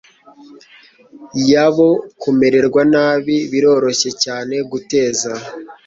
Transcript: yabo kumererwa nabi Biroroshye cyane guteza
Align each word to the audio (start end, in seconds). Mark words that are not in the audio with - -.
yabo 1.51 1.87
kumererwa 2.21 2.81
nabi 2.93 3.35
Biroroshye 3.51 4.09
cyane 4.23 4.55
guteza 4.71 5.31